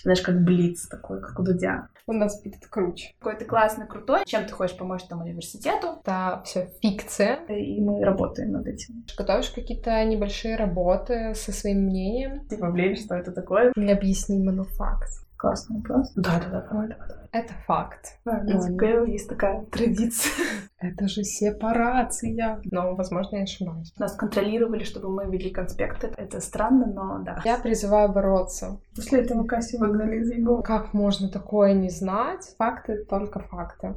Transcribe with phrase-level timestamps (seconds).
[0.00, 1.88] Типа, знаешь, как блиц такой, как у Дудя.
[2.06, 3.14] У нас будет круче.
[3.18, 4.22] Какой ты классный, крутой.
[4.24, 5.98] Чем ты хочешь помочь там университету?
[6.00, 7.44] Это все фикция.
[7.48, 9.04] И мы работаем над этим.
[9.16, 12.48] Готовишь какие-то небольшие работы со своим мнением?
[12.48, 13.72] Типа, блин, что это такое?
[13.76, 14.38] Не объясни
[14.76, 15.10] факт.
[15.40, 16.12] Классный вопрос.
[16.16, 17.08] Да-да-да, давай, давай.
[17.32, 18.18] Это факт.
[18.26, 20.44] Да, ну, ну, есть такая традиция.
[20.78, 22.60] Это же сепарация.
[22.64, 23.90] Но, возможно, я ошибаюсь.
[23.96, 26.12] Нас контролировали, чтобы мы вели конспекты.
[26.14, 27.40] Это странно, но да.
[27.46, 28.82] Я призываю бороться.
[28.94, 30.62] После этого Касси выгнали из ЕГУ.
[30.62, 32.54] Как можно такое не знать?
[32.58, 33.96] Факты только факты.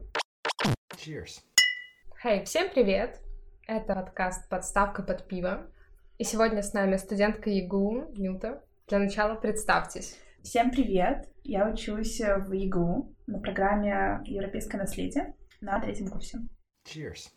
[0.96, 1.42] Cheers.
[2.22, 3.20] Хей, hey, всем привет!
[3.68, 5.68] Это подкаст «Подставка под пиво».
[6.18, 8.64] И сегодня с нами студентка ЕГУ Нюта.
[8.88, 10.18] Для начала представьтесь.
[10.44, 11.30] Всем привет!
[11.46, 16.40] Я учусь в ЕГУ на программе «Европейское наследие» на третьем курсе.
[16.86, 17.30] Cheers!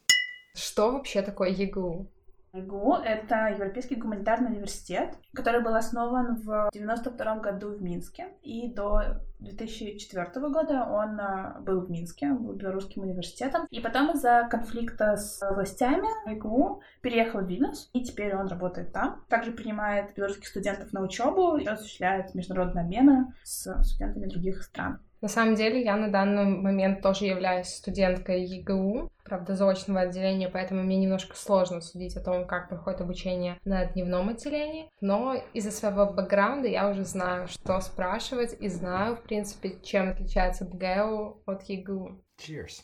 [0.56, 2.10] Что вообще такое ЕГУ?
[2.52, 8.28] ЕГУ— это Европейский гуманитарный университет, который был основан в 92 году в Минске.
[8.42, 13.66] И до 2004 года он а, был в Минске, был белорусским университетом.
[13.70, 19.24] И потом из-за конфликта с властями ЕГУ переехал в Вильнюс, и теперь он работает там.
[19.28, 25.00] Также принимает белорусских студентов на учебу и осуществляет международные обмены с студентами других стран.
[25.20, 30.82] На самом деле я на данный момент тоже являюсь студенткой ЕГУ, правда, заочного отделения, поэтому
[30.82, 34.90] мне немножко сложно судить о том, как проходит обучение на дневном отделении.
[35.00, 40.64] Но из-за своего бэкграунда я уже знаю, что спрашивать, и знаю, в принципе, чем отличается
[40.64, 42.22] БГУ от ЕГУ.
[42.38, 42.82] Cheers.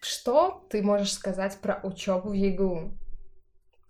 [0.00, 2.92] Что ты можешь сказать про учебу в ЕГУ?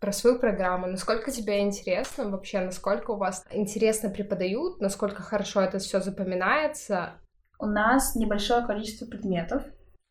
[0.01, 5.79] про свою программу, насколько тебе интересно вообще, насколько у вас интересно преподают, насколько хорошо это
[5.79, 7.15] все запоминается,
[7.58, 9.64] у нас небольшое количество предметов,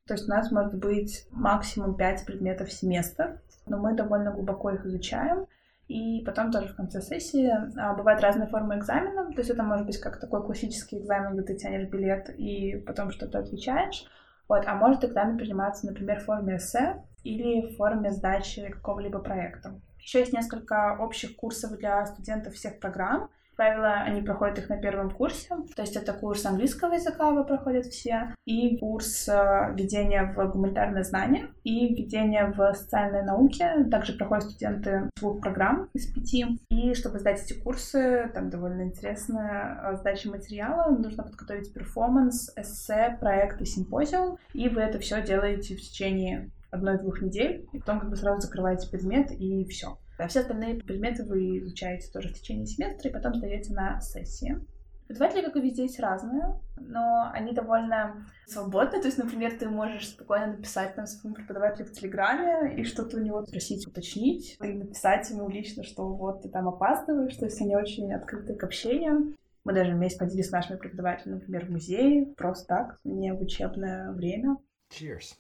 [0.06, 4.72] то есть у нас может быть максимум 5 предметов в семестр, но мы довольно глубоко
[4.72, 5.48] их изучаем.
[5.88, 9.32] И потом тоже в конце сессии а, бывают разные формы экзамена.
[9.32, 13.12] То есть это может быть как такой классический экзамен, где ты тянешь билет и потом
[13.12, 14.06] что-то отвечаешь.
[14.48, 14.64] Вот.
[14.66, 19.80] А может экзамен приниматься, например, в форме эссе или в форме сдачи какого-либо проекта.
[20.00, 25.12] Еще есть несколько общих курсов для студентов всех программ правило, они проходят их на первом
[25.12, 25.56] курсе.
[25.76, 31.04] То есть это курс английского языка вы проходят все, и курс э, введения в гуманитарные
[31.04, 33.66] знания, и введение в социальные науки.
[33.90, 36.46] Также проходят студенты двух программ из пяти.
[36.70, 40.92] И чтобы сдать эти курсы, там довольно интересная э, сдача материала.
[40.92, 44.38] Нужно подготовить перформанс, эссе, проект и симпозиум.
[44.54, 48.90] И вы это все делаете в течение одной-двух недель, и потом как бы сразу закрываете
[48.90, 49.98] предмет, и все.
[50.18, 54.60] А все остальные предметы вы изучаете тоже в течение семестра и потом сдаете на сессии.
[55.08, 59.02] Преподаватели, как и везде, есть разные, но они довольно свободны.
[59.02, 63.20] То есть, например, ты можешь спокойно написать там своему преподавателю в Телеграме и что-то у
[63.20, 67.36] него спросить, уточнить, и написать ему лично, что вот ты там опаздываешь.
[67.36, 69.36] То есть они очень открыты к общению.
[69.66, 74.12] Мы даже вместе ходили с нашими преподавателями, например, в музей, просто так, не в учебное
[74.12, 74.58] время.
[74.90, 75.36] Cheers.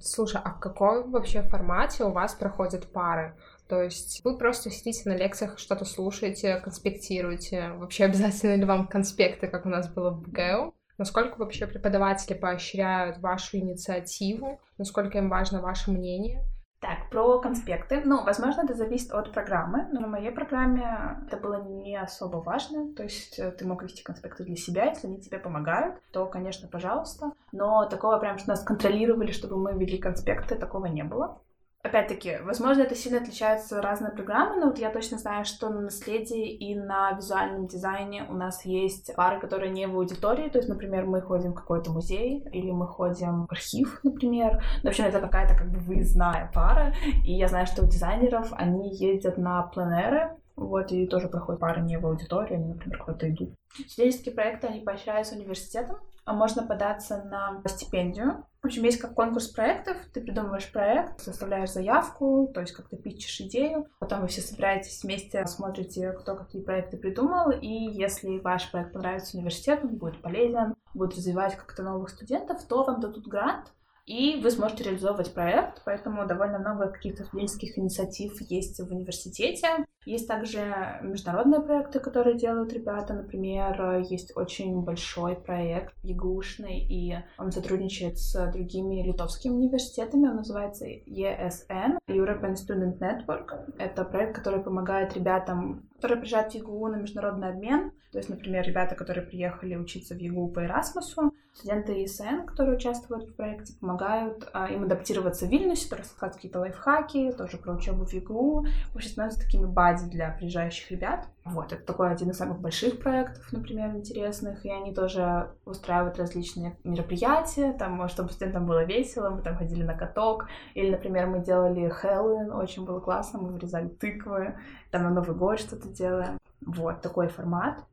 [0.00, 3.36] Слушай, а в каком вообще формате у вас проходят пары?
[3.68, 7.70] То есть вы просто сидите на лекциях, что-то слушаете, конспектируете.
[7.76, 10.74] Вообще обязательно ли вам конспекты, как у нас было в БГУ?
[10.98, 14.60] Насколько вообще преподаватели поощряют вашу инициативу?
[14.78, 16.44] Насколько им важно ваше мнение?
[16.84, 18.02] Так, про конспекты.
[18.04, 22.92] Ну, возможно, это зависит от программы, но на моей программе это было не особо важно.
[22.92, 26.68] То есть э, ты мог вести конспекты для себя, если они тебе помогают, то, конечно,
[26.68, 27.32] пожалуйста.
[27.52, 31.38] Но такого прям, что нас контролировали, чтобы мы вели конспекты, такого не было.
[31.84, 36.50] Опять-таки, возможно, это сильно отличаются разные программы, но вот я точно знаю, что на наследии
[36.50, 41.04] и на визуальном дизайне у нас есть пары, которые не в аудитории, то есть, например,
[41.04, 44.64] мы ходим в какой-то музей или мы ходим в архив, например.
[44.82, 48.54] Но, в общем, это какая-то как бы выездная пара, и я знаю, что у дизайнеров
[48.54, 53.28] они ездят на пленеры, вот, и тоже проходят пары не в аудитории, они, например, куда-то
[53.28, 53.50] идут.
[53.88, 58.46] Студенческие проекты, они поощряются университетом, а можно податься на стипендию.
[58.64, 59.98] В общем, есть как конкурс проектов.
[60.14, 63.90] Ты придумываешь проект, составляешь заявку, то есть как ты пичешь идею.
[63.98, 67.50] Потом вы все собираетесь вместе, смотрите, кто какие проекты придумал.
[67.50, 73.00] И если ваш проект понравится университету, будет полезен, будет развивать как-то новых студентов, то вам
[73.00, 73.66] дадут грант,
[74.06, 79.86] и вы сможете реализовывать проект, поэтому довольно много каких-то студенческих инициатив есть в университете.
[80.04, 83.14] Есть также международные проекты, которые делают ребята.
[83.14, 90.28] Например, есть очень большой проект ЕГУшный, и он сотрудничает с другими литовскими университетами.
[90.28, 93.72] Он называется ESN, European Student Network.
[93.78, 97.92] Это проект, который помогает ребятам которые приезжают в ЕГУ на международный обмен.
[98.12, 103.30] То есть, например, ребята, которые приехали учиться в ЕГУ по Эрасмусу, студенты ИСН, которые участвуют
[103.30, 108.12] в проекте, помогают а, им адаптироваться в Вильнюсе, рассказать какие-то лайфхаки, тоже про учебу в
[108.12, 108.66] ЕГУ.
[108.92, 111.26] Вообще становятся такими бади для приезжающих ребят.
[111.44, 116.78] Вот, это такой один из самых больших проектов, например, интересных, и они тоже устраивают различные
[116.84, 121.90] мероприятия, там, чтобы студентам было весело, мы там ходили на каток, или, например, мы делали
[121.90, 124.56] Хэллоуин, очень было классно, мы вырезали тыквы,
[124.90, 126.38] там на Новый год что-то делаем.
[126.62, 127.84] Вот, такой формат.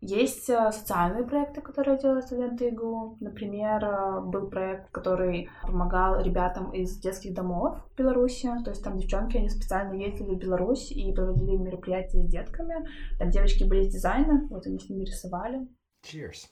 [0.00, 3.16] Есть э, социальные проекты, которые делают студенты ИГУ.
[3.20, 8.48] Например, э, был проект, который помогал ребятам из детских домов в Беларуси.
[8.64, 12.86] То есть там девчонки, они специально ездили в Беларусь и проводили мероприятия с детками.
[13.18, 15.66] Там девочки были из дизайна, вот они с ними рисовали.
[16.06, 16.46] Cheers.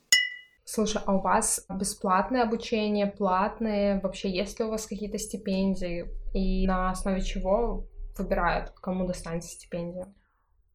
[0.65, 4.01] Слушай, а у вас бесплатное обучение, платное?
[4.01, 6.07] Вообще, есть ли у вас какие-то стипендии?
[6.35, 7.87] И на основе чего
[8.19, 10.13] выбирают, кому достанется стипендия?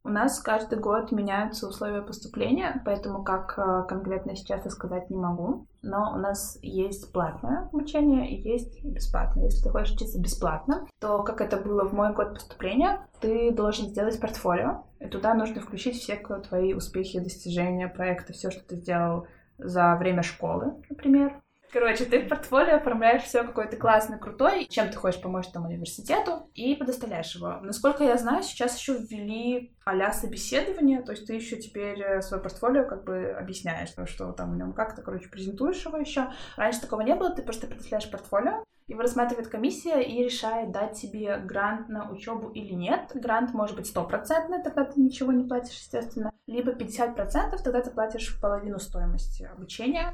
[0.04, 5.18] У нас каждый год меняются условия поступления, поэтому как э, конкретно сейчас я сказать не
[5.18, 5.68] могу.
[5.84, 9.46] Но у нас есть платное обучение и есть бесплатное.
[9.46, 13.90] Если ты хочешь учиться бесплатно, то, как это было в мой год поступления, ты должен
[13.90, 19.28] сделать портфолио, и туда нужно включить все твои успехи, достижения, проекты, все, что ты сделал
[19.60, 21.41] за время школы, например.
[21.72, 25.66] Короче, ты в портфолио оформляешь все какой то классный, крутой, чем ты хочешь помочь там
[25.66, 27.60] университету, и предоставляешь его.
[27.62, 32.42] Насколько я знаю, сейчас еще ввели а собеседование, то есть ты еще теперь э, свое
[32.44, 36.32] портфолио как бы объясняешь, что там в нем как-то, короче, презентуешь его еще.
[36.58, 41.38] Раньше такого не было, ты просто предоставляешь портфолио, его рассматривает комиссия и решает, дать тебе
[41.38, 43.12] грант на учебу или нет.
[43.14, 46.32] Грант может быть стопроцентный, тогда ты ничего не платишь, естественно.
[46.46, 47.16] Либо 50%,
[47.64, 50.14] тогда ты платишь половину стоимости обучения.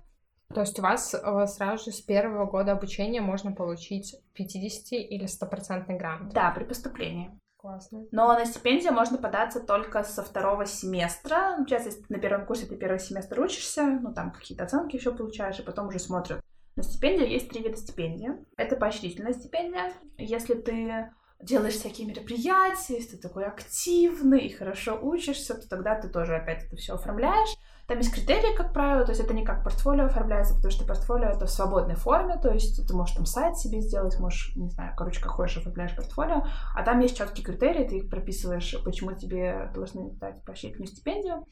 [0.53, 5.25] То есть у вас э, сразу же с первого года обучения можно получить 50 или
[5.25, 6.33] стопроцентный грант?
[6.33, 7.31] Да, при поступлении.
[7.57, 8.05] Классно.
[8.11, 11.57] Но на стипендию можно податься только со второго семестра.
[11.65, 15.11] Сейчас, если ты на первом курсе ты первый семестр учишься, ну там какие-то оценки еще
[15.11, 16.39] получаешь, и потом уже смотрят.
[16.75, 18.29] На стипендию есть три вида стипендии.
[18.55, 19.91] Это поощрительная стипендия.
[20.17, 21.09] Если ты
[21.41, 26.65] делаешь всякие мероприятия, если ты такой активный и хорошо учишься, то тогда ты тоже опять
[26.65, 27.55] это все оформляешь.
[27.87, 31.29] Там есть критерии, как правило, то есть это не как портфолио оформляется, потому что портфолио
[31.29, 34.93] это в свободной форме, то есть ты можешь там сайт себе сделать, можешь, не знаю,
[34.97, 36.45] короче, как хочешь оформляешь портфолио,
[36.75, 41.45] а там есть четкие критерии, ты их прописываешь, почему тебе должны дать поощрительную стипендию.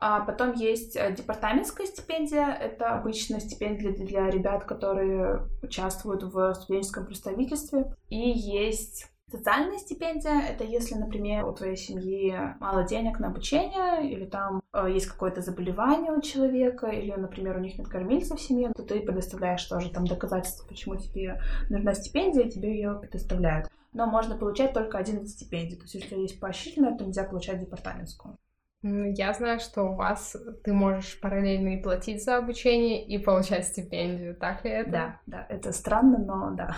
[0.00, 2.48] А потом есть э, департаментская стипендия.
[2.48, 7.94] Это обычно стипендия для, для ребят, которые участвуют в студенческом представительстве.
[8.08, 14.26] И есть Социальная стипендия— это если, например, у твоей семьи мало денег на обучение, или
[14.26, 18.72] там э, есть какое-то заболевание у человека, или, например, у них нет кормильца в семье,
[18.76, 21.40] то ты предоставляешь тоже там доказательства, почему тебе
[21.70, 23.68] нужна стипендия, и тебе ее предоставляют.
[23.92, 25.76] Но можно получать только один вид стипендии.
[25.76, 28.36] То есть, если есть поощрительная, то нельзя получать департаментскую.
[28.82, 34.36] Я знаю, что у вас ты можешь параллельно и платить за обучение, и получать стипендию.
[34.36, 34.90] Так ли это?
[34.90, 35.46] Да, да.
[35.48, 36.76] Это странно, но да.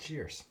[0.00, 0.44] Cheers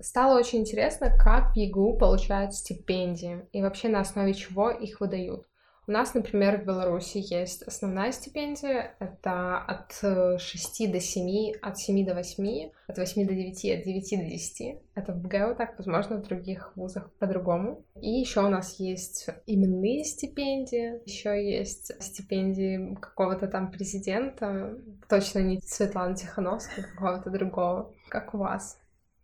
[0.00, 5.46] стало очень интересно, как в ЕГУ получают стипендии и вообще на основе чего их выдают.
[5.88, 9.90] У нас, например, в Беларуси есть основная стипендия, это от
[10.38, 14.30] 6 э, до 7, от 7 до 8, от 8 до 9, от 9 до
[14.30, 14.78] 10.
[14.94, 17.86] Это в БГУ так, возможно, в других вузах по-другому.
[18.02, 24.76] И еще у нас есть именные стипендии, еще есть стипендии какого-то там президента,
[25.08, 27.94] точно не Светланы Тихановской, какого-то другого.
[28.10, 28.78] Как у вас?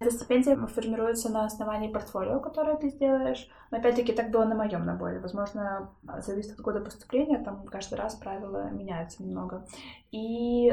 [0.04, 3.48] Эта стипендия формируется на основании портфолио, которое ты сделаешь.
[3.70, 5.18] Но опять-таки так было на моем наборе.
[5.18, 9.66] Возможно, зависит от года поступления, там каждый раз правила меняются немного.
[10.10, 10.70] И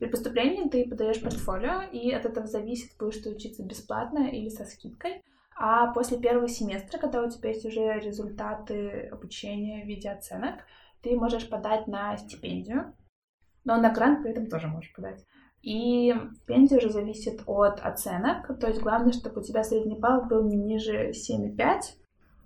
[0.00, 4.64] при поступлении ты подаешь портфолио, и от этого зависит, будешь ты учиться бесплатно или со
[4.64, 5.22] скидкой.
[5.56, 10.64] А после первого семестра, когда у тебя есть уже результаты обучения в виде оценок,
[11.00, 12.92] ты можешь подать на стипендию,
[13.62, 15.24] но на грант при этом тоже можешь подать.
[15.64, 18.46] И стипендия уже зависит от оценок.
[18.60, 21.80] То есть главное, чтобы у тебя средний балл был не ниже 7,5,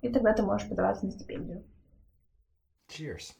[0.01, 1.65] и тогда ты можешь подаваться на стипендию.
[2.89, 3.33] Cheers.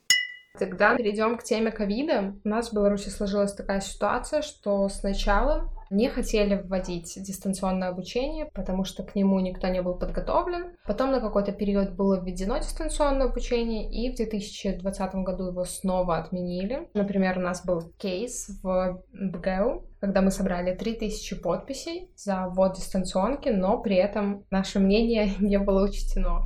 [0.58, 2.36] Тогда перейдем к теме ковида.
[2.44, 8.84] У нас в Беларуси сложилась такая ситуация, что сначала не хотели вводить дистанционное обучение, потому
[8.84, 10.76] что к нему никто не был подготовлен.
[10.86, 16.90] Потом на какой-то период было введено дистанционное обучение, и в 2020 году его снова отменили.
[16.94, 23.50] Например, у нас был кейс в БГУ, когда мы собрали 3000 подписей за ввод дистанционки,
[23.50, 26.46] но при этом наше мнение не было учтено.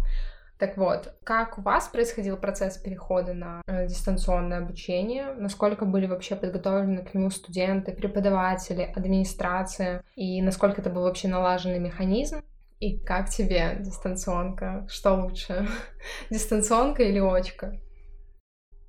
[0.63, 5.33] Так вот, как у вас происходил процесс перехода на э, дистанционное обучение?
[5.33, 10.05] Насколько были вообще подготовлены к нему студенты, преподаватели, администрация?
[10.15, 12.43] И насколько это был вообще налаженный механизм?
[12.79, 14.87] И как тебе дистанционка?
[14.89, 15.67] Что лучше,
[16.29, 17.73] дистанционка или очка?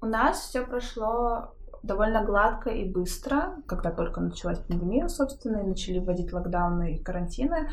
[0.00, 5.98] У нас все прошло довольно гладко и быстро, когда только началась пандемия, собственно, и начали
[5.98, 7.68] вводить локдауны и карантины.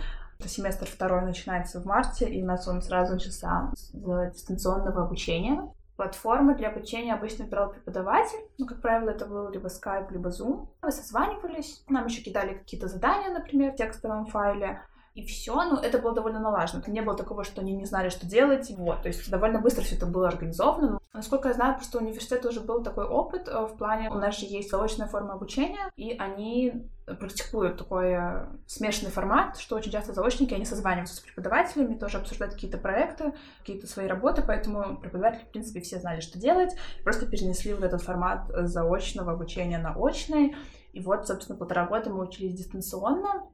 [0.48, 3.92] Семестр второй начинается в марте, и у нас он сразу начался с
[4.34, 5.72] дистанционного обучения.
[5.98, 8.40] Платформы для обучения обычно выбирал преподаватель.
[8.58, 10.68] Ну, как правило, это был либо Skype, либо Zoom.
[10.82, 14.82] Мы созванивались, нам еще кидали какие-то задания, например, в текстовом файле
[15.14, 15.56] и все.
[15.64, 16.84] Ну, это было довольно налажено.
[16.88, 18.72] Не было такого, что они не знали, что делать.
[18.78, 21.00] Вот, то есть довольно быстро все это было организовано.
[21.14, 24.40] Насколько я знаю, просто у университета уже был такой опыт э, в плане, у нас
[24.40, 30.14] же есть заочная форма обучения, и они практикуют такой э, смешанный формат, что очень часто
[30.14, 35.52] заочники, они созваниваются с преподавателями, тоже обсуждают какие-то проекты, какие-то свои работы, поэтому преподаватели, в
[35.52, 40.56] принципе, все знали, что делать, просто перенесли вот этот формат заочного обучения на очный,
[40.94, 43.50] и вот, собственно, полтора года мы учились дистанционно,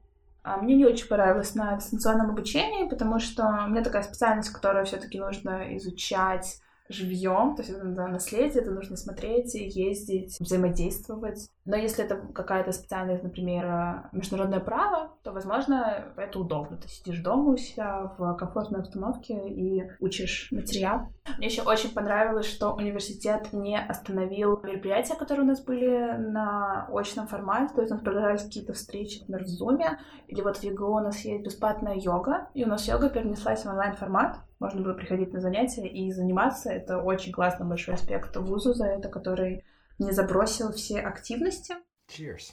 [0.56, 5.18] мне не очень понравилось на дистанционном обучении, потому что у меня такая специальность, которую все-таки
[5.18, 11.50] нужно изучать живьем, то есть это наследие, это нужно смотреть, ездить, взаимодействовать.
[11.68, 16.78] Но если это какая-то специальность, например, международное право, то, возможно, это удобно.
[16.78, 21.08] Ты сидишь дома у себя в комфортной обстановке и учишь материал.
[21.36, 27.26] Мне еще очень понравилось, что университет не остановил мероприятия, которые у нас были на очном
[27.26, 30.96] формате, то есть у нас продолжались какие-то встречи, например, в Zoom, или вот в ЕГУ
[30.96, 35.34] у нас есть бесплатная йога, и у нас йога перенеслась в онлайн-формат, можно было приходить
[35.34, 36.70] на занятия и заниматься.
[36.70, 39.64] Это очень классный большой аспект вузу за это, который
[39.98, 41.74] не забросил все активности.
[42.08, 42.52] Cheers.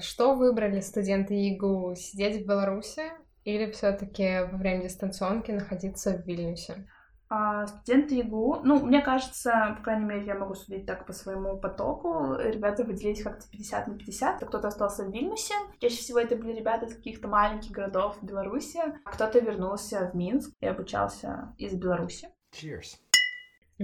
[0.00, 1.94] Что выбрали студенты ИГУ?
[1.96, 3.12] Сидеть в Беларуси
[3.44, 6.86] или все-таки во время дистанционки находиться в Вильнюсе?
[7.34, 11.56] А студенты ЕГУ, ну, мне кажется, по крайней мере, я могу судить так по своему
[11.56, 16.52] потоку, ребята выделились как-то 50 на 50, кто-то остался в Вильнюсе, чаще всего это были
[16.52, 21.72] ребята из каких-то маленьких городов в Беларуси, а кто-то вернулся в Минск и обучался из
[21.72, 22.28] Беларуси.
[22.52, 22.98] Cheers.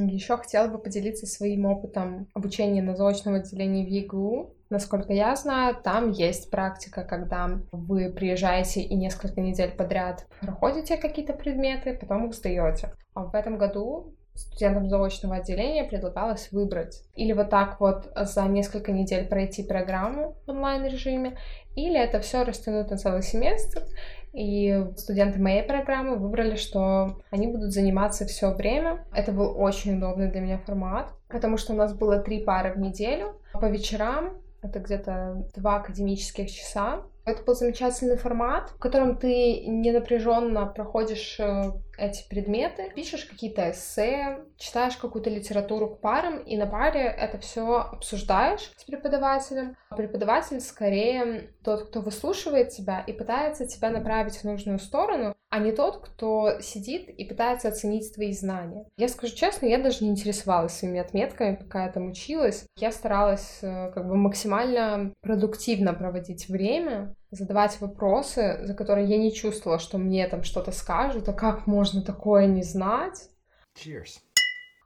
[0.07, 4.55] Еще хотела бы поделиться своим опытом обучения на заочном отделении в ЕГУ.
[4.71, 11.33] Насколько я знаю, там есть практика, когда вы приезжаете и несколько недель подряд проходите какие-то
[11.33, 12.93] предметы, потом их сдаете.
[13.15, 18.93] А в этом году студентам заочного отделения предлагалось выбрать или вот так вот за несколько
[18.93, 21.37] недель пройти программу в онлайн-режиме,
[21.75, 23.83] или это все растянуть на целый семестр,
[24.33, 29.05] и студенты моей программы выбрали, что они будут заниматься все время.
[29.13, 32.79] Это был очень удобный для меня формат, потому что у нас было три пары в
[32.79, 33.41] неделю.
[33.53, 37.03] По вечерам это где-то два академических часа.
[37.29, 43.71] Это был замечательный формат, в котором ты не напряженно проходишь э, эти предметы, пишешь какие-то
[43.71, 49.77] эссе, читаешь какую-то литературу к парам, и на паре это все обсуждаешь с преподавателем.
[49.91, 55.73] Преподаватель скорее тот, кто выслушивает тебя и пытается тебя направить в нужную сторону, а не
[55.73, 58.87] тот, кто сидит и пытается оценить твои знания.
[58.97, 62.67] Я скажу честно, я даже не интересовалась своими отметками, пока я там училась.
[62.77, 69.33] Я старалась э, как бы максимально продуктивно проводить время, задавать вопросы, за которые я не
[69.33, 73.31] чувствовала, что мне там что-то скажут, а как можно такое не знать.
[73.77, 74.21] Cheers.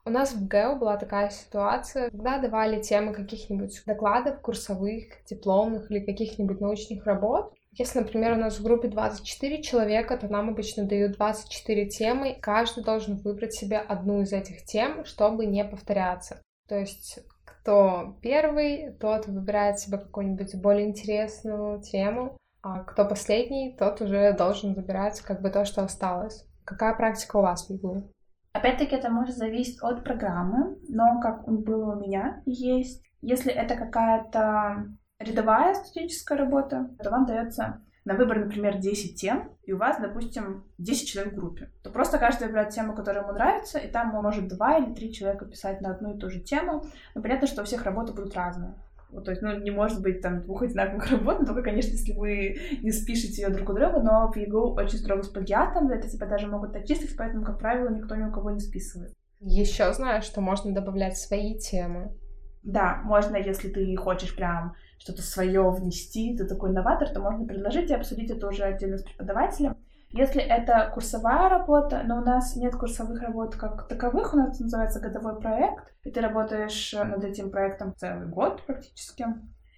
[0.05, 6.01] У нас в ГЭУ была такая ситуация, когда давали темы каких-нибудь докладов, курсовых, дипломных или
[6.01, 7.53] каких-нибудь научных работ.
[7.75, 12.85] Если, например, у нас в группе 24 человека, то нам обычно дают 24 темы, каждый
[12.85, 16.43] должен выбрать себе одну из этих тем, чтобы не повторяться.
[16.69, 24.03] То есть кто первый, тот выбирает себе какую-нибудь более интересную тему, а кто последний, тот
[24.03, 26.47] уже должен выбирать как бы то, что осталось.
[26.65, 28.11] Какая практика у вас в ИГУ?
[28.53, 34.89] Опять-таки это может зависеть от программы, но как было у меня, есть, если это какая-то
[35.23, 40.65] рядовая студенческая работа, то вам дается на выбор, например, 10 тем, и у вас, допустим,
[40.79, 44.49] 10 человек в группе, то просто каждый выбирает тему, которая ему нравится, и там может
[44.49, 46.85] два или три человека писать на одну и ту же тему.
[47.15, 48.75] Но понятно, что у всех работы будут разные.
[49.11, 52.13] Вот, то есть, ну, не может быть там двух одинаковых работ, но только, конечно, если
[52.13, 55.95] вы не спишете ее друг у друга, но в ЕГУ очень строго с плагиатом, за
[55.95, 59.13] это тебя даже могут отчислить, поэтому, как правило, никто ни у кого не списывает.
[59.41, 62.17] Еще знаю, что можно добавлять свои темы.
[62.63, 67.91] Да, можно, если ты хочешь прям что-то свое внести, ты такой новатор, то можно предложить
[67.91, 69.77] и обсудить это уже отдельно с преподавателем.
[70.11, 75.01] Если это курсовая работа, но у нас нет курсовых работ как таковых, у нас называется
[75.01, 79.27] годовой проект, и ты работаешь над этим проектом целый год практически.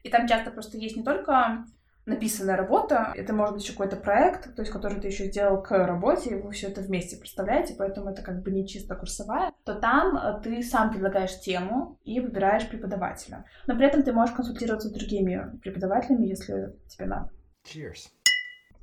[0.02, 1.64] И там часто просто есть не только
[2.07, 5.71] написанная работа, это может быть еще какой-то проект, то есть который ты еще сделал к
[5.87, 9.75] работе, и вы все это вместе представляете, поэтому это как бы не чисто курсовая, то
[9.75, 13.45] там э, ты сам предлагаешь тему и выбираешь преподавателя.
[13.67, 17.31] Но при этом ты можешь консультироваться с другими преподавателями, если тебе надо.
[17.65, 18.09] Cheers.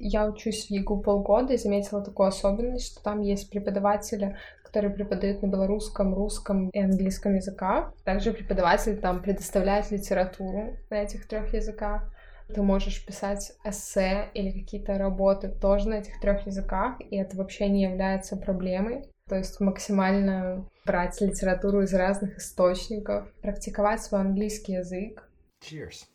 [0.04, 5.44] Я учусь в ЕГУ полгода и заметила такую особенность, что там есть преподаватели, которые преподают
[5.44, 7.94] на белорусском, русском и английском языках.
[8.04, 12.12] Также преподаватель там предоставляет литературу на этих трех языках.
[12.54, 17.70] Ты можешь писать эссе или какие-то работы тоже на этих трех языках, и это вообще
[17.70, 19.06] не является проблемой.
[19.30, 25.30] То есть максимально брать литературу из разных источников, практиковать свой английский язык.
[25.64, 26.06] Cheers.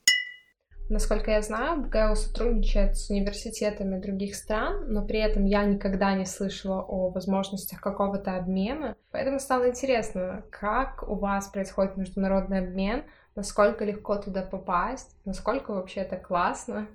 [0.89, 6.27] Насколько я знаю, БГУ сотрудничает с университетами других стран, но при этом я никогда не
[6.27, 8.95] слышала о возможностях какого-то обмена.
[9.11, 13.05] Поэтому стало интересно, как у вас происходит международный обмен,
[13.37, 16.89] насколько легко туда попасть, насколько вообще это классно.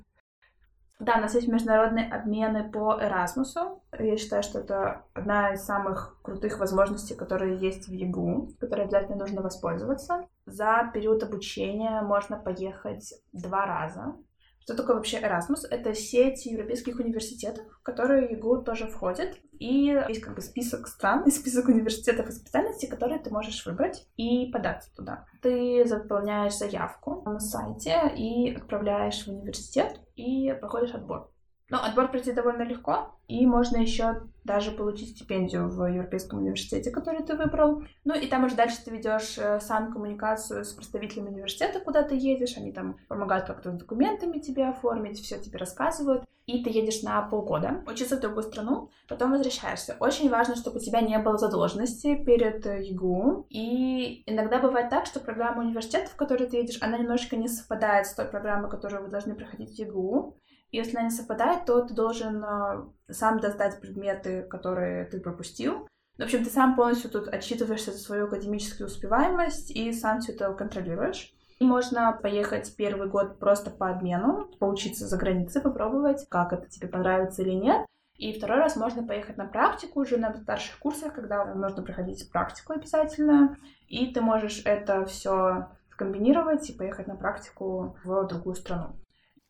[1.00, 3.82] Да, у нас есть международные обмены по Эрасмусу.
[3.98, 9.18] Я считаю, что это одна из самых крутых возможностей, которые есть в ЕГУ, которые обязательно
[9.18, 10.28] нужно воспользоваться.
[10.46, 14.16] За период обучения можно поехать два раза.
[14.64, 15.68] Что такое вообще Erasmus?
[15.70, 19.38] Это сеть европейских университетов, в которые ЕГУ тоже входит.
[19.60, 24.08] И есть как бы список стран и список университетов и специальностей, которые ты можешь выбрать
[24.18, 25.26] и податься туда.
[25.42, 31.32] Ты заполняешь заявку на сайте и отправляешь в университет и проходишь отбор.
[31.72, 37.24] Но отбор пройти довольно легко, и можно еще даже получить стипендию в Европейском университете, который
[37.24, 37.84] ты выбрал.
[38.04, 42.16] Ну и там уже дальше ты ведешь э, сам коммуникацию с представителями университета, куда ты
[42.16, 46.26] едешь, они там помогают как-то с документами тебе оформить, все тебе рассказывают.
[46.48, 49.96] И ты едешь на полгода, учиться в другую страну, потом возвращаешься.
[50.00, 53.46] Очень важно, чтобы у тебя не было задолженности перед э, ЕГУ.
[53.50, 58.08] И иногда бывает так, что программа университета, в которой ты едешь, она немножко не совпадает
[58.08, 60.36] с той программой, которую вы должны проходить в ЕГУ.
[60.72, 65.88] Если она не совпадает, то ты должен э, сам достать предметы, которые ты пропустил.
[66.18, 70.54] В общем, ты сам полностью тут отчитываешься за свою академическую успеваемость и сам все это
[70.54, 71.34] контролируешь.
[71.60, 76.88] И можно поехать первый год просто по обмену, поучиться за границей, попробовать, как это тебе
[76.88, 77.86] понравится или нет.
[78.16, 82.74] И второй раз можно поехать на практику уже на старших курсах, когда нужно проходить практику
[82.74, 83.58] обязательно.
[83.88, 88.96] И ты можешь это все скомбинировать и поехать на практику в другую страну.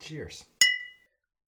[0.02, 0.51] Cheers.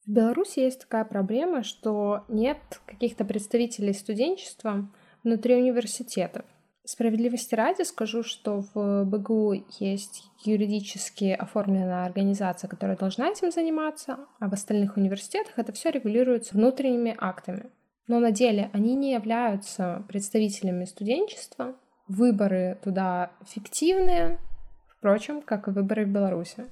[0.06, 4.90] В Беларуси есть такая проблема, что нет каких-то представителей студенчества
[5.24, 6.44] внутри университетов.
[6.86, 14.50] Справедливости ради скажу, что в БГУ есть юридически оформленная организация, которая должна этим заниматься, а
[14.50, 17.70] в остальных университетах это все регулируется внутренними актами.
[18.08, 21.76] Но на деле они не являются представителями студенчества.
[22.10, 24.38] Выборы туда фиктивные,
[24.90, 26.66] впрочем, как и выборы в Беларуси.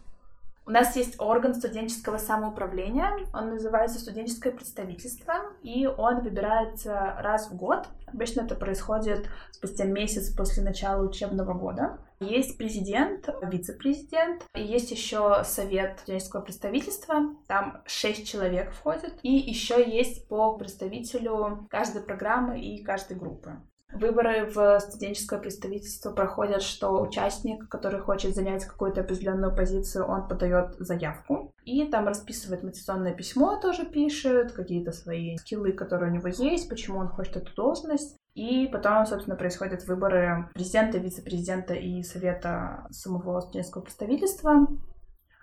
[0.67, 7.55] У нас есть орган студенческого самоуправления, он называется студенческое представительство, и он выбирается раз в
[7.55, 7.87] год.
[8.05, 11.97] Обычно это происходит спустя месяц после начала учебного года.
[12.19, 19.83] Есть президент, вице-президент, и есть еще совет студенческого представительства, там шесть человек входит, и еще
[19.83, 23.59] есть по представителю каждой программы и каждой группы.
[23.93, 30.75] Выборы в студенческое представительство проходят, что участник, который хочет занять какую-то определенную позицию, он подает
[30.79, 36.69] заявку и там расписывает мотивационное письмо, тоже пишет, какие-то свои скиллы, которые у него есть,
[36.69, 38.15] почему он хочет эту должность.
[38.33, 44.67] И потом, собственно, происходят выборы президента, вице-президента и совета самого студенческого представительства.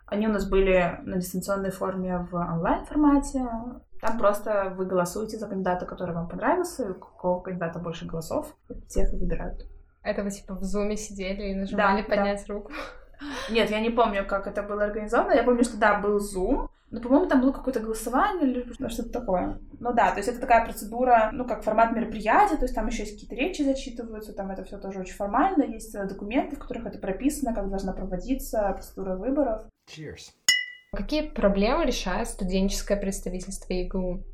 [0.07, 3.47] Они у нас были на дистанционной форме в онлайн-формате.
[4.01, 8.55] Там просто вы голосуете за кандидата, который вам понравился, и у какого кандидата больше голосов,
[8.89, 9.67] всех и выбирают.
[10.03, 12.55] Это вы типа в зуме сидели и нажимали да, поднять да.
[12.55, 12.73] руку?
[13.51, 15.33] Нет, я не помню, как это было организовано.
[15.33, 19.59] Я помню, что да, был Zoom, но, по-моему, там было какое-то голосование или что-то такое.
[19.79, 23.03] Ну да, то есть это такая процедура, ну, как формат мероприятия, то есть там еще
[23.03, 26.99] есть какие-то речи зачитываются, там это все тоже очень формально, есть документы, в которых это
[26.99, 29.67] прописано, как должна проводиться процедура выборов.
[29.91, 30.33] Cheers.
[30.91, 34.25] Какие проблемы решает студенческое представительство ЕГУ?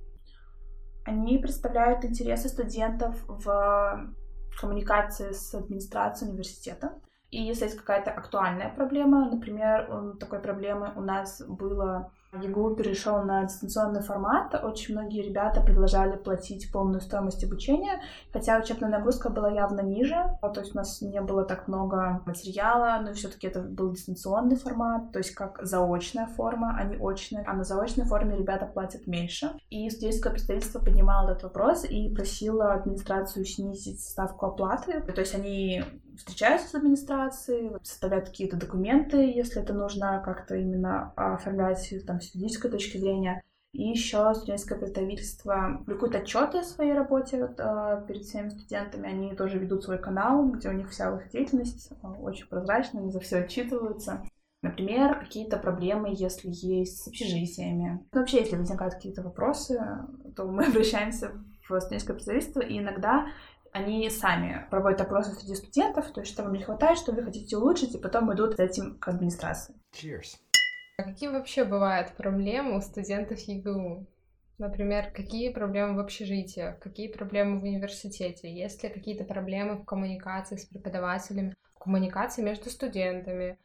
[1.05, 4.15] Они представляют интересы студентов в
[4.61, 6.95] коммуникации с администрацией университета.
[7.31, 12.13] И если есть какая-то актуальная проблема, например, такой проблемы у нас было
[12.43, 14.55] ЕГУ перешел на дистанционный формат.
[14.63, 18.01] Очень многие ребята предложили платить полную стоимость обучения,
[18.33, 20.17] хотя учебная нагрузка была явно ниже.
[20.41, 25.13] То есть у нас не было так много материала, но все-таки это был дистанционный формат,
[25.13, 27.45] то есть как заочная форма, а не очная.
[27.47, 29.51] А на заочной форме ребята платят меньше.
[29.71, 35.01] И студенческое представительство поднимало этот вопрос и просило администрацию снизить ставку оплаты.
[35.03, 35.83] То есть они
[36.17, 42.71] встречаются с администрацией, составляют какие-то документы, если это нужно как-то именно оформлять там, с юридической
[42.71, 43.43] точки зрения.
[43.73, 49.09] И еще студенческое представительство публикует отчеты о своей работе э, перед всеми студентами.
[49.09, 53.11] Они тоже ведут свой канал, где у них вся их деятельность э, очень прозрачная, они
[53.11, 54.23] за все отчитываются.
[54.63, 58.01] Например, какие-то проблемы, если есть с общежитиями.
[58.13, 59.79] Ну, вообще, если возникают какие-то вопросы,
[60.37, 61.33] то мы обращаемся
[61.69, 63.27] в студенческое представительство, и иногда
[63.75, 67.57] они сами проводят опросы среди студентов, то есть что вам не хватает, что вы хотите
[67.57, 69.75] улучшить, и потом идут с этим к администрации.
[69.93, 70.37] Cheers.
[70.97, 74.07] А какие вообще бывают проблемы у студентов ЕГУ?
[74.59, 80.55] Например, какие проблемы в общежитии, какие проблемы в университете, есть ли какие-то проблемы в коммуникации
[80.55, 83.59] с преподавателями, в коммуникации между студентами,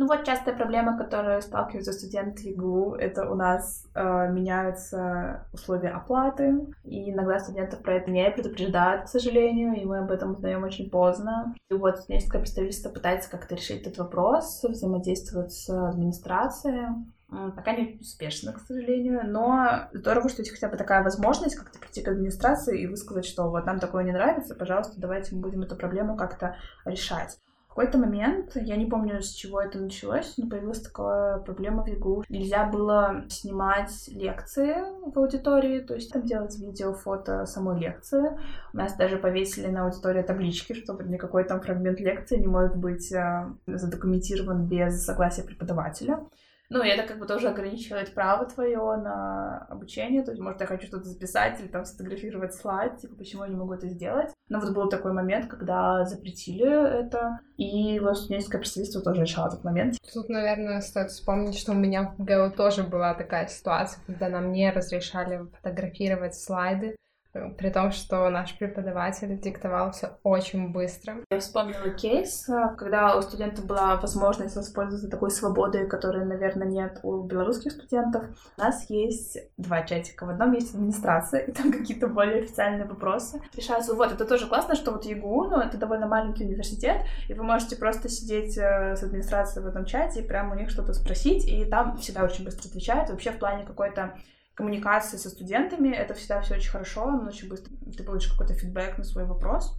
[0.00, 6.66] ну вот частая проблема, которая сталкиваются студенты ЕГУ, это у нас э, меняются условия оплаты,
[6.84, 10.88] и иногда студентов про это не предупреждают, к сожалению, и мы об этом узнаем очень
[10.88, 11.54] поздно.
[11.70, 16.86] И вот студенческое представительство пытается как-то решить этот вопрос, взаимодействовать с администрацией.
[17.28, 22.00] Пока не успешно, к сожалению, но здорово, что есть хотя бы такая возможность как-то прийти
[22.00, 25.76] к администрации и высказать, что вот нам такое не нравится, пожалуйста, давайте мы будем эту
[25.76, 27.38] проблему как-то решать.
[27.70, 31.86] В какой-то момент, я не помню, с чего это началось, но появилась такая проблема в
[31.86, 32.24] ЕГУ.
[32.28, 34.74] Нельзя было снимать лекции
[35.06, 38.36] в аудитории, то есть там делать видео, фото самой лекции.
[38.72, 43.12] У нас даже повесили на аудитории таблички, чтобы никакой там фрагмент лекции не может быть
[43.12, 46.26] а, задокументирован без согласия преподавателя.
[46.70, 50.22] Ну, это как бы тоже ограничивает право твое на обучение.
[50.22, 53.56] То есть, может, я хочу что-то записать или там сфотографировать слайд, типа, почему я не
[53.56, 54.30] могу это сделать.
[54.48, 59.64] Но вот был такой момент, когда запретили это, и вот студенческое представительство тоже решало этот
[59.64, 59.96] момент.
[60.12, 64.52] Тут, наверное, стоит вспомнить, что у меня в ГЭО тоже была такая ситуация, когда нам
[64.52, 66.94] не разрешали фотографировать слайды,
[67.32, 71.18] при том, что наш преподаватель диктовал все очень быстро.
[71.30, 77.00] Я вспомнила кейс, э, когда у студентов была возможность воспользоваться такой свободой, которой, наверное, нет
[77.02, 78.24] у белорусских студентов.
[78.56, 80.26] У нас есть два чатика.
[80.26, 83.94] В одном есть администрация, и там какие-то более официальные вопросы решаются.
[83.94, 87.76] Вот, это тоже классно, что вот ЕГУ, ну, это довольно маленький университет, и вы можете
[87.76, 91.64] просто сидеть э, с администрацией в этом чате и прямо у них что-то спросить, и
[91.64, 93.10] там всегда очень быстро отвечают.
[93.10, 94.14] Вообще в плане какой-то
[94.54, 98.98] коммуникации со студентами, это всегда все очень хорошо, но очень быстро ты получишь какой-то фидбэк
[98.98, 99.76] на свой вопрос.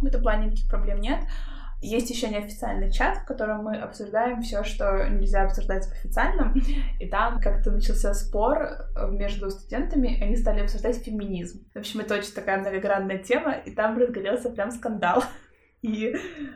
[0.00, 1.20] В этом плане никаких проблем нет.
[1.80, 6.54] Есть еще неофициальный чат, в котором мы обсуждаем все, что нельзя обсуждать в официальном.
[7.00, 11.66] И там как-то начался спор между студентами, они стали обсуждать феминизм.
[11.74, 15.24] В общем, это очень такая многогранная тема, и там разгорелся прям скандал.
[15.82, 16.14] И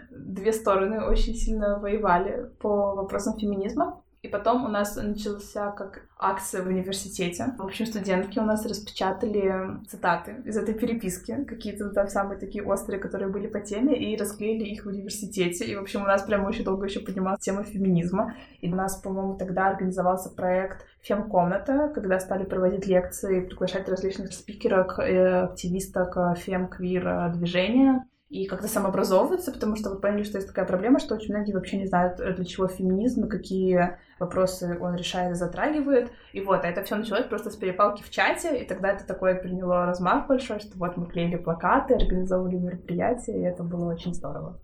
[0.08, 4.04] две стороны очень сильно воевали по вопросам феминизма.
[4.26, 7.54] И потом у нас начался как акция в университете.
[7.56, 12.98] В общем, студентки у нас распечатали цитаты из этой переписки, какие-то там самые такие острые,
[12.98, 15.64] которые были по теме, и расклеили их в университете.
[15.64, 18.34] И, в общем, у нас прям очень долго еще поднималась тема феминизма.
[18.60, 24.98] И у нас, по-моему, тогда организовался проект «Фем-комната», когда стали проводить лекции, приглашать различных спикеров,
[24.98, 30.98] э, активисток э, фем-квир-движения и как-то самообразовываться, потому что вы поняли, что есть такая проблема,
[30.98, 36.10] что очень многие вообще не знают, для чего феминизм какие вопросы он решает и затрагивает.
[36.32, 39.36] И вот, а это все началось просто с перепалки в чате, и тогда это такое
[39.36, 44.60] приняло размах большой, что вот мы клеили плакаты, организовывали мероприятия, и это было очень здорово.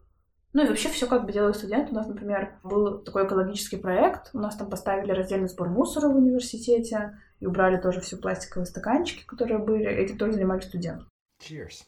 [0.54, 1.92] Ну и вообще все как бы делают студенты.
[1.92, 4.30] У нас, например, был такой экологический проект.
[4.34, 9.24] У нас там поставили раздельный сбор мусора в университете и убрали тоже все пластиковые стаканчики,
[9.24, 9.86] которые были.
[9.86, 11.06] Этим тоже занимались студенты.
[11.42, 11.86] Cheers.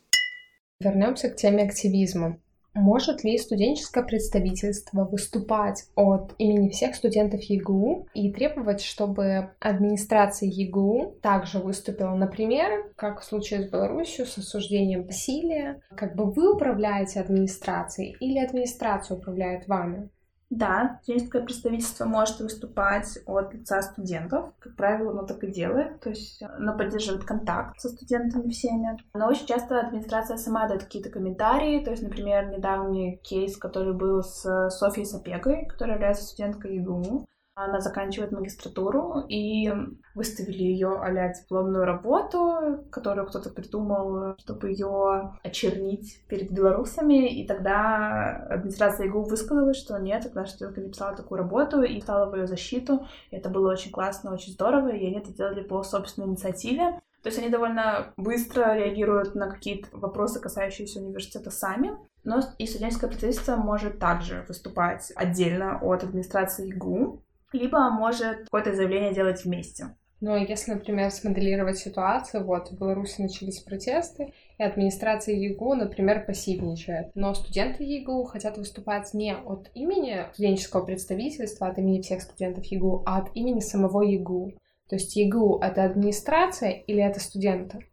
[0.85, 2.39] Вернемся к теме активизма.
[2.75, 11.21] Может ли студенческое представительство выступать от имени всех студентов ЕГУ и требовать, чтобы администрация ЕГУ
[11.23, 15.81] также выступила, например, как в случае с Беларусью, с осуждением насилия?
[15.97, 20.11] Как бы вы управляете администрацией или администрация управляет вами?
[20.57, 24.53] Да, студенческое представительство может выступать от лица студентов.
[24.61, 25.99] Как правило, оно так и делает.
[26.01, 28.97] То есть оно поддерживает контакт со студентами всеми.
[29.15, 31.85] Но очень часто администрация сама дает какие-то комментарии.
[31.85, 37.27] То есть, например, недавний кейс, который был с Софией Сапегой, которая является студенткой ИГУ.
[37.57, 39.73] Она заканчивает магистратуру, и
[40.15, 47.29] выставили ее а дипломную работу, которую кто-то придумал, чтобы ее очернить перед белорусами.
[47.29, 52.35] И тогда администрация ИГУ высказалась, что нет, тогда студентка написала такую работу и стала в
[52.35, 53.07] ее защиту.
[53.31, 57.01] И это было очень классно, очень здорово, и они это делали по собственной инициативе.
[57.23, 61.97] То есть они довольно быстро реагируют на какие-то вопросы, касающиеся университета сами.
[62.23, 67.24] Но и студенческое представительство может также выступать отдельно от администрации ИГУ
[67.55, 69.97] либо может какое-то заявление делать вместе.
[70.21, 77.11] Но если, например, смоделировать ситуацию, вот в Беларуси начались протесты, и администрация ЕГУ, например, пассивничает.
[77.15, 83.03] Но студенты ЕГУ хотят выступать не от имени студенческого представительства, от имени всех студентов ЕГУ,
[83.07, 84.53] а от имени самого ЕГУ.
[84.89, 87.87] То есть ЕГУ— это администрация или это студенты?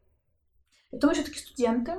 [0.92, 1.94] Я думаю, все-таки студенты,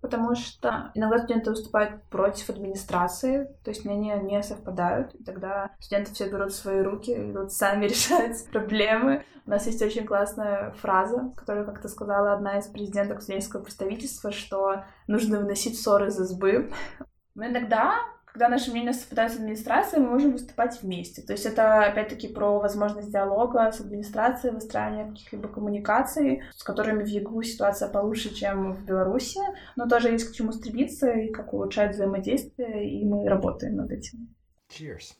[0.00, 6.12] потому что иногда студенты выступают против администрации, то есть мнения не совпадают, и тогда студенты
[6.14, 9.24] все берут в свои руки, идут сами решать проблемы.
[9.46, 14.84] У нас есть очень классная фраза, которую как-то сказала одна из президенток студенческого представительства, что
[15.06, 16.70] нужно выносить ссоры из избы.
[17.34, 17.94] Но иногда
[18.38, 21.22] когда наши мнения совпадают с администрацией, мы можем выступать вместе.
[21.22, 27.08] То есть это, опять-таки, про возможность диалога с администрацией, выстраивания каких-либо коммуникаций, с которыми в
[27.08, 29.40] ЕГУ ситуация получше, чем в Беларуси,
[29.74, 34.32] но тоже есть к чему стремиться и как улучшать взаимодействие, и мы работаем над этим.
[34.70, 35.14] Cheers.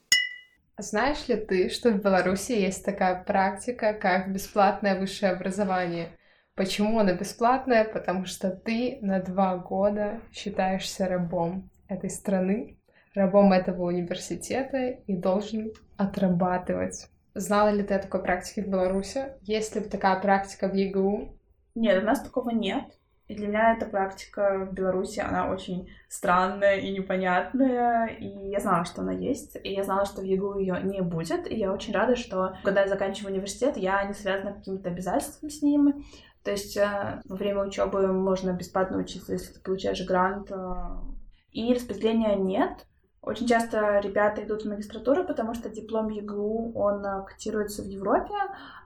[0.77, 6.17] Знаешь ли ты, что в Беларуси есть такая практика, как бесплатное высшее образование?
[6.55, 7.83] Почему оно бесплатное?
[7.83, 12.78] Потому что ты на два года считаешься рабом этой страны,
[13.15, 17.07] рабом этого университета и должен отрабатывать.
[17.35, 19.33] Знала ли ты о такой практике в Беларуси?
[19.41, 21.37] Есть ли такая практика в ЕГУ?
[21.75, 22.83] Нет, у нас такого нет.
[23.29, 28.85] И для меня эта практика в Беларуси, она очень странная и непонятная, и я знала,
[28.85, 31.93] что она есть, и я знала, что в ЕГУ ее не будет, и я очень
[31.93, 36.03] рада, что когда я заканчиваю университет, я не связана какими-то обязательствами с ними,
[36.43, 40.73] то есть э, во время учебы можно бесплатно учиться, если ты получаешь грант, э,
[41.51, 42.87] и распределения нет,
[43.29, 48.33] очень часто ребята идут в магистратуру, потому что диплом ЕГУ, он э, котируется в Европе.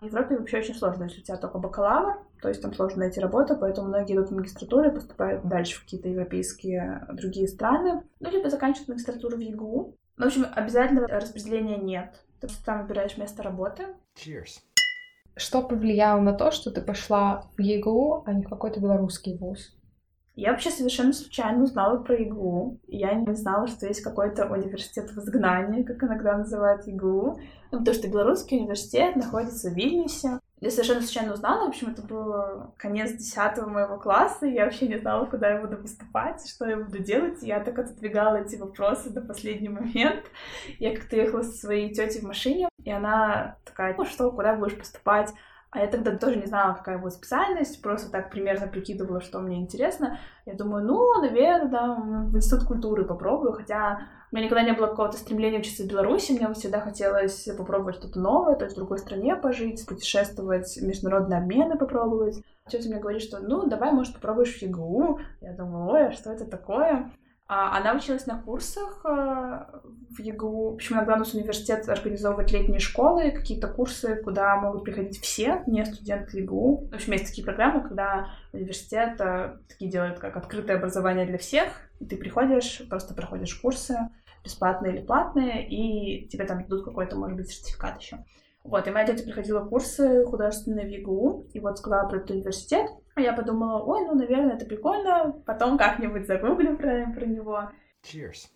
[0.02, 3.22] В Европе вообще очень сложно, если у тебя только бакалавр, то есть там сложно найти
[3.22, 8.04] работу, поэтому многие идут в магистратуру и поступают дальше в какие-то европейские другие страны.
[8.20, 9.96] Ну, либо заканчивают магистратуру в ЕГУ.
[10.18, 12.22] Ну, в общем, обязательного распределения нет.
[12.42, 13.88] Ты там выбираешь место работы.
[14.16, 14.60] Cheers.
[15.36, 19.74] Что повлияло на то, что ты пошла в ЕГУ, а не в какой-то белорусский вуз?
[20.36, 22.80] Я вообще совершенно случайно узнала про ИГУ.
[22.88, 27.40] Я не знала, что есть какой-то университет в изгнании, как иногда называют ИГУ.
[27.72, 30.40] Ну, потому что Белорусский университет находится в Вильнюсе.
[30.60, 32.34] Я совершенно случайно узнала, в общем, это был
[32.78, 36.78] конец десятого моего класса, и я вообще не знала, куда я буду поступать, что я
[36.78, 37.44] буду делать.
[37.44, 40.30] Я так отодвигала эти вопросы до последнего момента.
[40.80, 44.78] Я как-то ехала со своей тетей в машине, и она такая, ну что, куда будешь
[44.78, 45.34] поступать?
[45.74, 49.60] А я тогда тоже не знала, какая будет специальность, просто так примерно прикидывала, что мне
[49.60, 50.20] интересно.
[50.46, 54.88] Я думаю, ну, наверное, да, в институт культуры попробую, хотя у меня никогда не было
[54.88, 59.00] какого-то стремления учиться в Беларуси, мне всегда хотелось попробовать что-то новое, то есть в другой
[59.00, 62.44] стране пожить, путешествовать, международные обмены попробовать.
[62.68, 65.20] Тетя мне говорит, что ну, давай, может, попробуешь в ЕГУ.
[65.42, 67.12] Я думаю, ой, а что это такое?
[67.46, 70.72] А она училась на курсах э, в ЕГУ.
[70.72, 75.62] В общем, иногда у нас университет организовывает летние школы, какие-то курсы, куда могут приходить все,
[75.68, 76.88] не студенты ЕГУ.
[76.90, 81.68] В общем, есть такие программы, когда университет э, такие делает как открытое образование для всех,
[82.00, 83.98] и ты приходишь, просто проходишь курсы,
[84.44, 88.24] бесплатные или платные, и тебе там дадут какой-то, может быть, сертификат еще.
[88.64, 92.90] Вот, и моя тетя приходила курсы художественные в ЕГУ, и вот сказала про этот университет.
[93.16, 97.70] А я подумала, ой, ну, наверное, это прикольно, потом как-нибудь загуглю про, про него.
[98.04, 98.48] Cheers.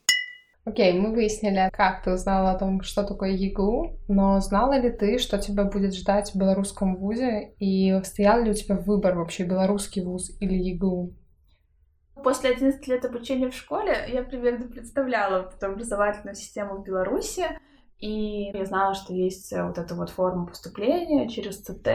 [0.63, 4.91] Окей, okay, мы выяснили, как ты узнала о том, что такое ЕГУ, но знала ли
[4.91, 9.45] ты, что тебя будет ждать в белорусском вузе, и стоял ли у тебя выбор вообще,
[9.45, 11.13] белорусский вуз или ЕГУ?
[12.21, 17.45] После 11 лет обучения в школе я примерно представляла образовательную систему в Беларуси,
[17.99, 21.87] и я знала, что есть э, вот эта вот форма поступления через ЦТ,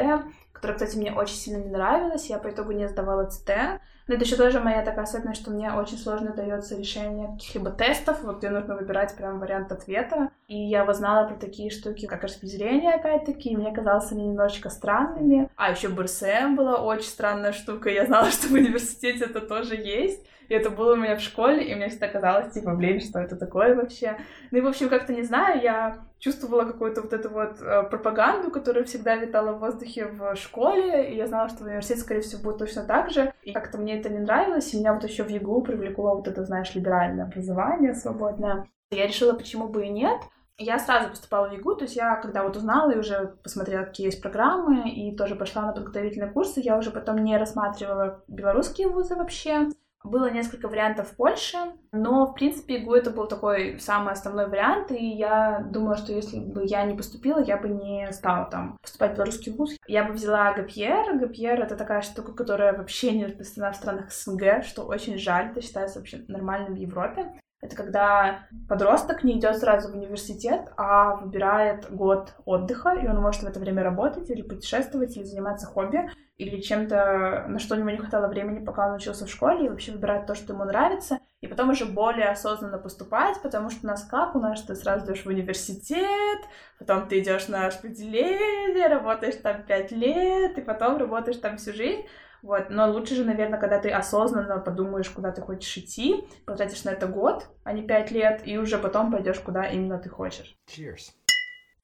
[0.52, 2.28] которая, кстати, мне очень сильно не нравилась.
[2.28, 3.80] Я по итогу не сдавала ЦТ.
[4.08, 8.22] Но это еще тоже моя такая особенность, что мне очень сложно дается решение каких-либо тестов,
[8.24, 10.30] вот где нужно выбирать прям вариант ответа.
[10.48, 14.70] И я вот знала про такие штуки, как распределение, опять-таки, и мне казалось они немножечко
[14.70, 15.48] странными.
[15.56, 20.26] А еще БРСМ была очень странная штука, я знала, что в университете это тоже есть.
[20.48, 23.36] И это было у меня в школе, и мне всегда казалось, типа, блин, что это
[23.36, 24.18] такое вообще?
[24.50, 28.50] Ну и, в общем, как-то не знаю, я чувствовала какую-то вот эту вот э, пропаганду,
[28.50, 32.42] которая всегда витала в воздухе в школе, и я знала, что в университете, скорее всего,
[32.42, 33.32] будет точно так же.
[33.42, 36.44] И как-то мне это не нравилось, и меня вот еще в ЕГУ привлекло вот это,
[36.44, 38.68] знаешь, либеральное образование свободное.
[38.90, 40.20] Я решила, почему бы и нет.
[40.58, 44.06] Я сразу поступала в ЕГУ, то есть я, когда вот узнала и уже посмотрела, какие
[44.06, 49.16] есть программы, и тоже пошла на подготовительные курсы, я уже потом не рассматривала белорусские вузы
[49.16, 49.68] вообще.
[50.04, 51.58] Было несколько вариантов в Польше,
[51.92, 56.40] но, в принципе, ИГУ это был такой самый основной вариант, и я думала, что если
[56.40, 59.76] бы я не поступила, я бы не стала там поступать в белорусский вуз.
[59.86, 61.18] Я бы взяла ГПР.
[61.18, 65.60] ГПР— это такая штука, которая вообще не распространена в странах СНГ, что очень жаль, это
[65.60, 67.32] считается вообще нормальным в Европе.
[67.62, 73.44] Это когда подросток не идет сразу в университет, а выбирает год отдыха, и он может
[73.44, 77.90] в это время работать или путешествовать, или заниматься хобби, или чем-то, на что у него
[77.90, 81.20] не хватало времени, пока он учился в школе, и вообще выбирать то, что ему нравится,
[81.40, 84.34] и потом уже более осознанно поступать, потому что у нас как?
[84.34, 86.40] У нас ты сразу идешь в университет,
[86.80, 92.02] потом ты идешь на распределение, работаешь там пять лет, и потом работаешь там всю жизнь.
[92.42, 92.70] Вот.
[92.70, 97.06] Но лучше же, наверное, когда ты осознанно подумаешь, куда ты хочешь идти, потратишь на это
[97.06, 100.58] год, а не пять лет, и уже потом пойдешь, куда именно ты хочешь.
[100.68, 101.12] Cheers.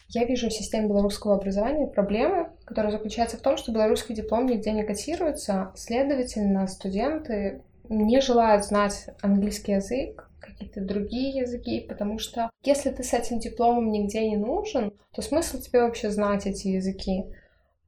[0.08, 4.72] Я вижу в системе белорусского образования проблемы, которая заключается в том, что белорусский диплом нигде
[4.72, 12.90] не котируется, следовательно, студенты не желают знать английский язык, какие-то другие языки, потому что если
[12.90, 17.24] ты с этим дипломом нигде не нужен, то смысл тебе вообще знать эти языки?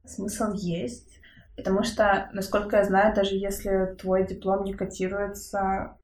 [0.05, 1.20] Смысл есть,
[1.55, 5.97] потому что, насколько я знаю, даже если твой диплом не котируется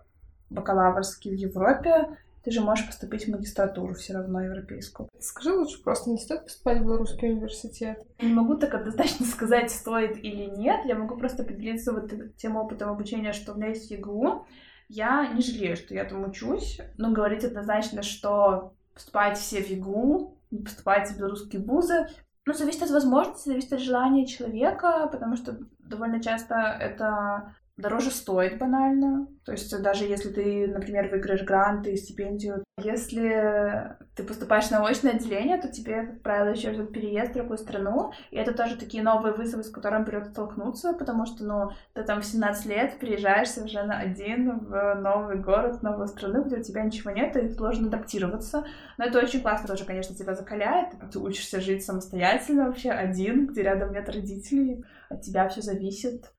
[0.49, 5.09] бакалаврский в Европе, ты же можешь поступить в магистратуру все равно европейскую.
[5.19, 8.01] Скажи лучше, просто не стоит поступать в белорусский университет?
[8.21, 10.85] Не могу так однозначно сказать, стоит или нет.
[10.85, 14.45] Я могу просто поделиться вот тем опытом обучения, что у меня есть ЕГУ.
[14.87, 20.37] Я не жалею, что я там учусь, но говорить однозначно, что поступать все в ЕГУ,
[20.49, 22.07] не поступать в белорусские вузы,
[22.47, 28.57] ну, зависит от возможностей, зависит от желания человека, потому что довольно часто это дороже стоит
[28.57, 29.27] банально.
[29.45, 35.13] То есть даже если ты, например, выиграешь грант и стипендию, если ты поступаешь на очное
[35.13, 38.11] отделение, то тебе, как правило, еще ждет переезд в другую страну.
[38.31, 42.21] И это тоже такие новые вызовы, с которыми придется столкнуться, потому что, ну, ты там
[42.21, 46.83] в 17 лет приезжаешь совершенно один в новый город, в новую страну, где у тебя
[46.83, 48.65] ничего нет, и должен адаптироваться.
[48.97, 50.93] Но это очень классно тоже, конечно, тебя закаляет.
[51.11, 56.31] Ты учишься жить самостоятельно вообще, один, где рядом нет родителей, от тебя все зависит.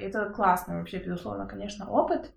[0.00, 2.32] Это классный вообще, безусловно, конечно, опыт.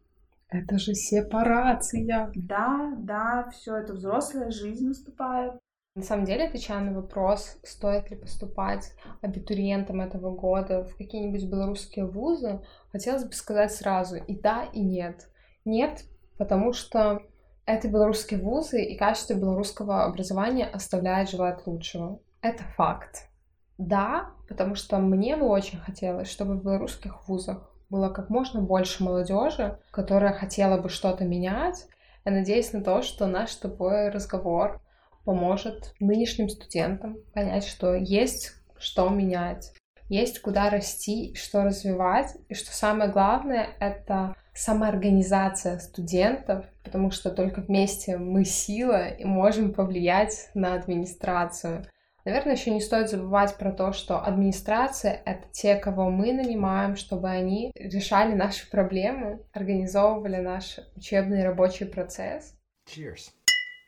[0.50, 2.32] Это же сепарация.
[2.36, 5.54] Да, да, все это взрослая жизнь наступает.
[5.96, 12.08] На самом деле, отвечая на вопрос, стоит ли поступать абитуриентам этого года в какие-нибудь белорусские
[12.08, 15.28] вузы, хотелось бы сказать сразу и да, и нет.
[15.66, 16.04] Нет,
[16.38, 17.22] потому что
[17.66, 22.20] это белорусские вузы, и качество белорусского образования оставляет желать лучшего.
[22.42, 23.30] Это факт.
[23.78, 29.04] Да, потому что мне бы очень хотелось, чтобы в белорусских вузах было как можно больше
[29.04, 31.86] молодежи, которая хотела бы что-то менять.
[32.26, 34.82] Я надеюсь на то, что наш с тобой разговор
[35.26, 39.74] поможет нынешним студентам понять, что есть что менять,
[40.10, 47.62] есть куда расти, что развивать, и что самое главное— это самоорганизация студентов, потому что только
[47.62, 51.86] вместе мы сила и можем повлиять на администрацию.
[52.26, 57.30] Наверное, еще не стоит забывать про то, что администрация— это те, кого мы нанимаем, чтобы
[57.30, 62.56] они решали наши проблемы, организовывали наш учебный рабочий процесс.
[62.88, 63.32] Cheers.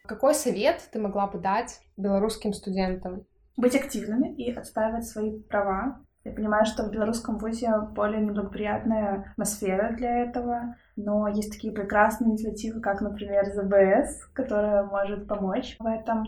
[0.05, 3.25] Какой совет ты могла бы дать белорусским студентам?
[3.55, 6.01] Быть активными и отстаивать свои права.
[6.25, 12.31] Я понимаю, что в белорусском вузе более неблагоприятная атмосфера для этого, но есть такие прекрасные
[12.31, 16.25] инициативы, как, например, ЗБС, которая может помочь в этом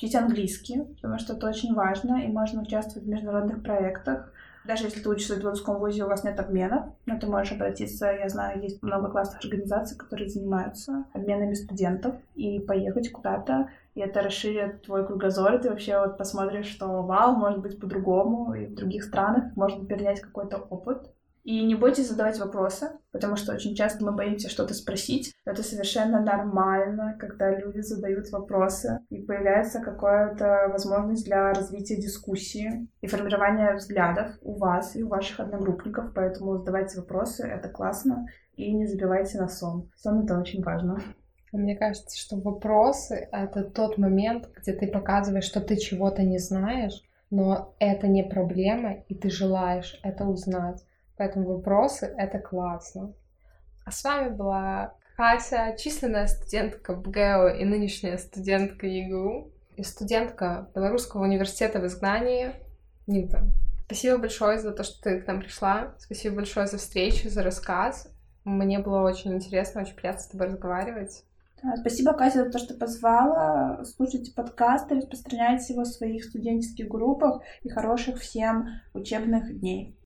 [0.00, 4.32] учить английский, потому что это очень важно, и можно участвовать в международных проектах.
[4.64, 8.06] Даже если ты учишься в белорусском вузе, у вас нет обмена, но ты можешь обратиться,
[8.06, 14.22] я знаю, есть много классных организаций, которые занимаются обменами студентов, и поехать куда-то, и это
[14.22, 18.74] расширит твой кругозор, и ты вообще вот посмотришь, что вау, может быть по-другому, и в
[18.74, 21.10] других странах можно перенять какой-то опыт.
[21.42, 25.32] И не бойтесь задавать вопросы, потому что очень часто мы боимся что-то спросить.
[25.46, 33.06] Это совершенно нормально, когда люди задают вопросы, и появляется какая-то возможность для развития дискуссии и
[33.06, 36.12] формирования взглядов у вас и у ваших одногруппников.
[36.14, 39.90] Поэтому задавайте вопросы, это классно, и не забивайте на сон.
[39.96, 41.00] Сон— это очень важно.
[41.52, 47.02] Мне кажется, что вопросы— это тот момент, где ты показываешь, что ты чего-то не знаешь,
[47.30, 50.84] но это не проблема, и ты желаешь это узнать.
[51.20, 53.12] Поэтому вопросы— это классно.
[53.84, 61.24] А с вами была Кася, численная студентка БГЭО и нынешняя студентка ЕГУ и студентка Белорусского
[61.24, 62.52] университета в изгнании
[63.06, 63.42] Нита.
[63.84, 65.92] Спасибо большое за то, что ты к нам пришла.
[65.98, 68.10] Спасибо большое за встречу, за рассказ.
[68.44, 71.24] Мне было очень интересно, очень приятно с тобой разговаривать.
[71.80, 73.84] Спасибо, Катя, за то, что позвала.
[73.84, 79.98] Слушайте подкасты, распространяйте его в своих студенческих группах и хороших всем учебных дней.